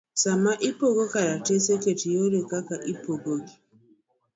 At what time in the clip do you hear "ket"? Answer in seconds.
1.83-1.99